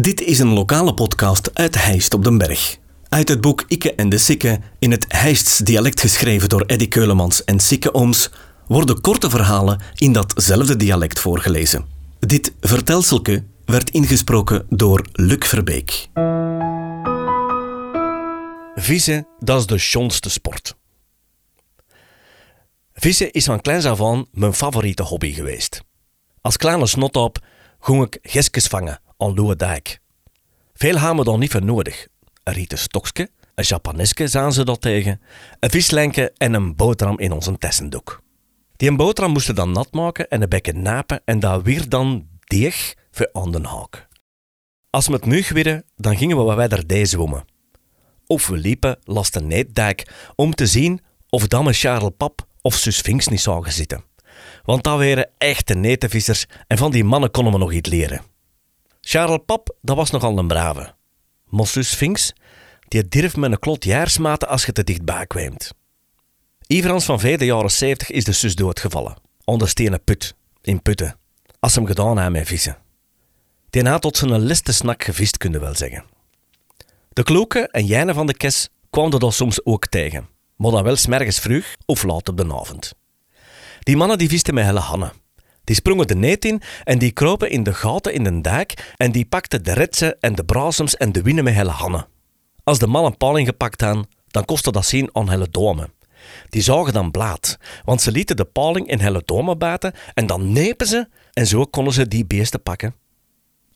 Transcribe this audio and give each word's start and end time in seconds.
Dit 0.00 0.20
is 0.20 0.38
een 0.38 0.52
lokale 0.52 0.94
podcast 0.94 1.54
uit 1.54 1.84
Heist 1.84 2.14
op 2.14 2.24
den 2.24 2.38
Berg. 2.38 2.78
Uit 3.08 3.28
het 3.28 3.40
boek 3.40 3.64
Ikke 3.68 3.94
en 3.94 4.08
de 4.08 4.18
Sikke, 4.18 4.60
in 4.78 4.90
het 4.90 5.04
Heists 5.08 5.58
dialect 5.58 6.00
geschreven 6.00 6.48
door 6.48 6.60
Eddy 6.60 6.88
Keulemans 6.88 7.44
en 7.44 7.60
Sikke 7.60 7.94
Ooms, 7.94 8.30
worden 8.66 9.00
korte 9.00 9.30
verhalen 9.30 9.80
in 9.94 10.12
datzelfde 10.12 10.76
dialect 10.76 11.18
voorgelezen. 11.18 11.84
Dit 12.18 12.52
vertelselke 12.60 13.44
werd 13.64 13.90
ingesproken 13.90 14.66
door 14.68 15.06
Luc 15.12 15.48
Verbeek. 15.48 16.08
Vissen, 18.74 19.26
dat 19.38 19.60
is 19.60 19.66
de 19.66 19.78
schoonste 19.78 20.30
sport. 20.30 20.76
Vissen 22.94 23.32
is 23.32 23.44
van 23.44 23.60
kleins 23.60 23.84
af 23.84 24.02
aan 24.02 24.26
mijn 24.32 24.54
favoriete 24.54 25.02
hobby 25.02 25.32
geweest. 25.32 25.82
Als 26.40 26.56
kleine 26.56 26.86
snotop 26.86 27.38
ging 27.80 28.04
ik 28.04 28.18
geskes 28.22 28.66
vangen 28.66 29.02
aan 29.16 29.54
Dijk. 29.56 29.98
Veel 30.74 30.98
hebben 30.98 31.16
we 31.16 31.24
dan 31.24 31.38
niet 31.38 31.50
voor 31.50 31.64
nodig. 31.64 32.06
Een 32.42 32.52
rieten 32.52 32.78
stokje, 32.78 33.28
een 33.54 33.64
japaneske 33.64 34.28
zagen 34.28 34.52
ze 34.52 34.64
dat 34.64 34.80
tegen, 34.80 35.20
een 35.60 35.70
vislenke 35.70 36.32
en 36.36 36.54
een 36.54 36.76
boterham 36.76 37.18
in 37.18 37.32
onze 37.32 37.58
tessendoek. 37.58 38.22
Die 38.76 38.96
boterham 38.96 39.32
moesten 39.32 39.54
dan 39.54 39.72
nat 39.72 39.92
maken 39.92 40.28
en 40.28 40.42
een 40.42 40.48
bekken 40.48 40.82
napen 40.82 41.22
en 41.24 41.40
daar 41.40 41.62
weer 41.62 41.88
dan 41.88 42.28
deeg 42.44 42.94
voor 43.10 43.28
aan 43.32 43.64
haak. 43.64 44.08
Als 44.90 45.06
we 45.06 45.12
het 45.12 45.26
mug 45.26 45.48
werden, 45.48 45.84
dan 45.96 46.16
gingen 46.16 46.36
we 46.36 46.42
wat 46.42 46.56
wij 46.56 46.68
daar 46.68 47.06
zwommen. 47.06 47.44
Of 48.26 48.46
we 48.46 48.56
liepen 48.56 48.98
langs 49.04 49.30
de 49.30 49.40
neetdijk 49.40 50.12
om 50.34 50.54
te 50.54 50.66
zien 50.66 51.00
of 51.28 51.46
damme 51.46 51.72
Charles 51.72 52.10
Pap 52.16 52.46
of 52.60 52.74
zus 52.74 52.96
Sphinx 52.96 53.28
niet 53.28 53.40
zagen 53.40 53.72
zitten. 53.72 54.04
Want 54.62 54.84
dat 54.84 54.98
waren 54.98 55.30
echte 55.38 55.74
netenvissers 55.74 56.46
en 56.66 56.78
van 56.78 56.90
die 56.90 57.04
mannen 57.04 57.30
konden 57.30 57.52
we 57.52 57.58
nog 57.58 57.72
iets 57.72 57.90
leren. 57.90 58.33
Charles 59.06 59.40
Pap, 59.46 59.76
dat 59.80 59.96
was 59.96 60.10
nogal 60.10 60.38
een 60.38 60.46
brave. 60.46 60.94
Zus 61.50 61.90
Sphinx, 61.90 62.32
die 62.88 63.08
durf 63.08 63.36
met 63.36 63.52
een 63.52 63.58
klot 63.58 63.84
jaarsmaten 63.84 64.48
als 64.48 64.64
je 64.64 64.72
te 64.72 64.84
dichtbij 64.84 65.26
kwam. 65.26 65.56
Iverans 66.66 67.04
van 67.04 67.20
vijf 67.20 67.40
jaren 67.40 67.70
70 67.70 68.10
is 68.10 68.24
de 68.24 68.32
zus 68.32 68.54
doodgevallen. 68.54 69.16
Onder 69.44 69.68
stenen 69.68 70.04
put, 70.04 70.34
in 70.62 70.82
putten. 70.82 71.16
Als 71.60 71.74
hem 71.74 71.86
gedaan 71.86 72.16
hebben 72.16 72.32
met 72.32 72.46
vissen. 72.46 72.78
Die 73.70 73.88
had 73.88 74.02
tot 74.02 74.16
zijn 74.16 74.38
liste 74.38 74.72
snak 74.72 75.04
gevist, 75.04 75.36
kunnen 75.36 75.60
wel 75.60 75.74
zeggen. 75.74 76.04
De 77.12 77.22
kloken 77.22 77.70
en 77.70 77.86
jijnen 77.86 78.14
van 78.14 78.26
de 78.26 78.36
kes 78.36 78.68
kwamen 78.90 79.18
er 79.18 79.32
soms 79.32 79.64
ook 79.64 79.86
tegen. 79.86 80.28
Maar 80.56 80.70
dan 80.70 80.82
wel 80.82 80.96
smergens 80.96 81.38
vroeg 81.38 81.66
of 81.86 82.02
laat 82.02 82.28
op 82.28 82.36
de 82.36 82.54
avond. 82.54 82.92
Die 83.78 83.96
mannen 83.96 84.18
die 84.18 84.28
visten 84.28 84.54
met 84.54 84.64
helle 84.64 84.80
hannen. 84.80 85.12
Die 85.64 85.76
sprongen 85.76 86.06
de 86.06 86.14
neet 86.14 86.44
in 86.44 86.62
en 86.84 86.98
die 86.98 87.10
kropen 87.10 87.50
in 87.50 87.62
de 87.62 87.74
gaten 87.74 88.12
in 88.12 88.24
de 88.24 88.40
dijk 88.40 88.92
en 88.96 89.12
die 89.12 89.24
pakten 89.24 89.64
de 89.64 89.72
retsen 89.72 90.20
en 90.20 90.34
de 90.34 90.44
brasems 90.44 90.96
en 90.96 91.12
de 91.12 91.22
winnen 91.22 91.44
met 91.44 91.54
helle 91.54 91.70
hannen. 91.70 92.06
Als 92.64 92.78
de 92.78 92.86
man 92.86 93.04
een 93.04 93.16
paling 93.16 93.46
gepakt 93.46 93.80
hadden, 93.80 94.08
dan 94.26 94.44
kostte 94.44 94.72
dat 94.72 94.86
zien 94.86 95.08
aan 95.12 95.28
helle 95.28 95.48
domen. 95.50 95.92
Die 96.48 96.62
zagen 96.62 96.92
dan 96.92 97.10
blaad, 97.10 97.58
want 97.84 98.02
ze 98.02 98.10
lieten 98.10 98.36
de 98.36 98.44
paling 98.44 98.88
in 98.88 99.00
helle 99.00 99.22
domen 99.24 99.58
baten 99.58 99.92
en 100.14 100.26
dan 100.26 100.52
nepen 100.52 100.86
ze 100.86 101.08
en 101.32 101.46
zo 101.46 101.64
konden 101.64 101.92
ze 101.92 102.08
die 102.08 102.26
beesten 102.26 102.62
pakken. 102.62 102.94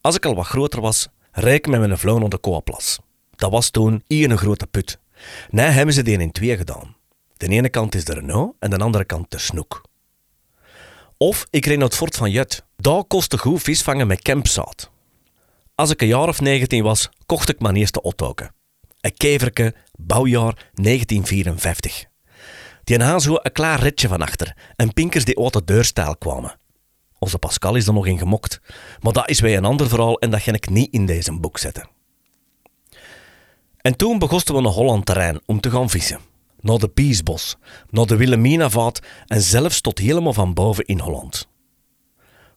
Als 0.00 0.16
ik 0.16 0.24
al 0.24 0.34
wat 0.34 0.46
groter 0.46 0.80
was, 0.80 1.08
reik 1.32 1.66
met 1.66 1.80
mijn 1.80 1.98
vloon 1.98 2.22
op 2.22 2.30
de 2.30 2.38
koaplas. 2.38 2.98
Dat 3.36 3.50
was 3.50 3.70
toen 3.70 4.02
hier 4.06 4.30
een 4.30 4.38
grote 4.38 4.66
put. 4.66 4.98
Nu 5.50 5.62
hebben 5.62 5.94
ze 5.94 6.02
die 6.02 6.18
in 6.18 6.32
twee 6.32 6.56
gedaan. 6.56 6.96
De 7.36 7.48
ene 7.48 7.68
kant 7.68 7.94
is 7.94 8.04
de 8.04 8.14
Renault 8.14 8.56
en 8.58 8.70
de 8.70 8.78
andere 8.78 9.04
kant 9.04 9.30
de 9.30 9.38
Snoek. 9.38 9.87
Of 11.18 11.46
ik 11.50 11.66
reed 11.66 11.76
naar 11.76 11.86
het 11.86 11.96
fort 11.96 12.16
van 12.16 12.30
Jut. 12.30 12.64
Daar 12.76 13.04
kostte 13.04 13.38
goed 13.38 13.62
vis 13.62 13.82
vangen 13.82 14.06
met 14.06 14.22
kempzaad. 14.22 14.90
Als 15.74 15.90
ik 15.90 16.00
een 16.00 16.08
jaar 16.08 16.28
of 16.28 16.40
19 16.40 16.82
was, 16.82 17.08
kocht 17.26 17.48
ik 17.48 17.60
mijn 17.60 17.76
eerste 17.76 18.02
ottoken. 18.02 18.54
Een 19.00 19.16
keverke, 19.16 19.74
bouwjaar 19.92 20.70
1954. 20.74 22.04
Die 22.84 23.02
had 23.02 23.22
zo 23.22 23.34
een 23.42 23.52
klaar 23.52 23.80
ritje 23.80 24.08
van 24.08 24.22
achter 24.22 24.56
en 24.76 24.92
pinkers 24.92 25.24
die 25.24 25.40
uit 25.40 25.52
de 25.52 25.64
deurstijl 25.64 26.16
kwamen. 26.16 26.56
Onze 27.18 27.38
Pascal 27.38 27.74
is 27.74 27.86
er 27.86 27.92
nog 27.92 28.06
in 28.06 28.18
gemokt, 28.18 28.60
maar 29.00 29.12
dat 29.12 29.28
is 29.28 29.40
weer 29.40 29.56
een 29.56 29.64
ander 29.64 29.88
verhaal 29.88 30.18
en 30.18 30.30
dat 30.30 30.42
ga 30.42 30.52
ik 30.52 30.70
niet 30.70 30.92
in 30.92 31.06
deze 31.06 31.38
boek 31.38 31.58
zetten. 31.58 31.88
En 33.76 33.96
toen 33.96 34.18
begosten 34.18 34.54
we 34.54 34.60
naar 34.60 34.72
Holland 34.72 35.06
terrein 35.06 35.40
om 35.46 35.60
te 35.60 35.70
gaan 35.70 35.90
vissen. 35.90 36.20
Naar 36.60 36.78
de 36.78 36.88
Piesbos, 36.88 37.56
naar 37.90 38.06
de 38.06 38.16
Wilhelminavaat 38.16 39.00
en 39.26 39.40
zelfs 39.40 39.80
tot 39.80 39.98
helemaal 39.98 40.32
van 40.32 40.54
boven 40.54 40.84
in 40.84 40.98
Holland. 40.98 41.48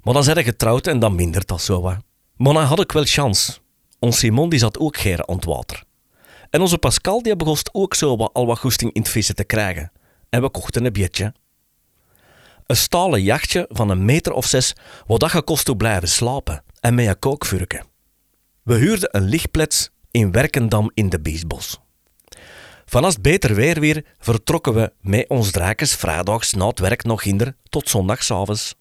Maar 0.01 0.13
dan 0.13 0.23
zijn 0.23 0.35
we 0.35 0.43
getrouwd 0.43 0.87
en 0.87 0.99
dan 0.99 1.15
mindert 1.15 1.47
dat 1.47 1.61
zo 1.61 1.81
wat. 1.81 1.97
Maar 2.37 2.53
dan 2.53 2.63
had 2.63 2.79
ik 2.79 2.91
wel 2.91 3.05
chance. 3.05 3.57
Ons 3.99 4.17
Simon 4.17 4.49
die 4.49 4.59
zat 4.59 4.79
ook 4.79 4.97
geren 4.97 5.27
aan 5.27 5.35
het 5.35 5.45
water. 5.45 5.83
En 6.49 6.61
onze 6.61 6.77
Pascal 6.77 7.21
die 7.21 7.35
begon 7.35 7.57
ook 7.71 7.93
zo 7.93 8.17
wat, 8.17 8.33
al 8.33 8.45
wat 8.45 8.59
goesting 8.59 8.93
in 8.93 9.01
het 9.01 9.11
vissen 9.11 9.35
te 9.35 9.43
krijgen. 9.43 9.91
En 10.29 10.41
we 10.41 10.49
kochten 10.49 10.85
een 10.85 10.93
beetje. 10.93 11.33
Een 12.65 12.75
stalen 12.75 13.23
jachtje 13.23 13.65
van 13.69 13.89
een 13.89 14.05
meter 14.05 14.33
of 14.33 14.45
zes, 14.45 14.73
wat 15.07 15.19
dat 15.19 15.29
gekost 15.29 15.65
te 15.65 15.75
blijven 15.75 16.07
slapen 16.07 16.63
en 16.79 16.95
met 16.95 17.07
een 17.07 17.19
kookvurken. 17.19 17.85
We 18.63 18.75
huurden 18.75 19.09
een 19.11 19.23
lichtplets 19.23 19.89
in 20.11 20.31
Werkendam 20.31 20.91
in 20.93 21.09
de 21.09 21.21
Biesbos. 21.21 21.79
Van 22.91 23.13
beter 23.21 23.55
weer 23.55 23.79
weer 23.79 24.05
vertrokken 24.19 24.73
we 24.73 24.91
met 25.01 25.25
ons 25.27 25.51
draakjes 25.51 25.95
vrijdags 25.95 26.53
na 26.53 26.67
het 26.67 26.79
werk 26.79 27.03
nog 27.03 27.23
hinder 27.23 27.55
tot 27.69 27.89
zondagsavonds. 27.89 28.75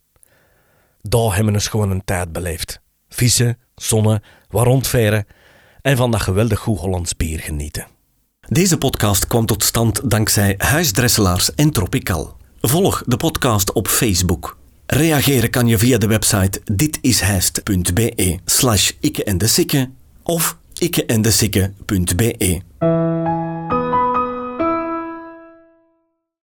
Daar 1.02 1.34
hebben 1.34 1.52
we 1.52 1.60
gewoon 1.60 1.90
een 1.90 2.04
tijd 2.04 2.32
beleefd. 2.32 2.80
Vissen, 3.08 3.58
zonnen, 3.74 4.22
wat 4.48 4.66
rondveren 4.66 5.26
en 5.82 5.96
van 5.96 6.10
dat 6.10 6.20
geweldig 6.20 6.58
goed 6.58 6.78
Hollands 6.78 7.16
bier 7.16 7.38
genieten. 7.38 7.86
Deze 8.48 8.78
podcast 8.78 9.26
kwam 9.26 9.46
tot 9.46 9.64
stand 9.64 10.10
dankzij 10.10 10.54
Huisdresselaars 10.58 11.54
en 11.54 11.70
Tropical. 11.70 12.36
Volg 12.60 13.02
de 13.06 13.16
podcast 13.16 13.72
op 13.72 13.88
Facebook. 13.88 14.58
Reageren 14.86 15.50
kan 15.50 15.66
je 15.66 15.78
via 15.78 15.98
de 15.98 16.06
website 16.06 16.60
ditishijst.be 16.72 18.38
slash 18.44 18.90
ikke 19.00 19.24
en 19.24 19.38
de 19.38 19.88
of 20.22 20.56
ikkeendesikke.be. 20.78 22.60